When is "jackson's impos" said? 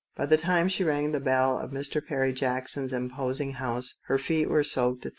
2.33-3.39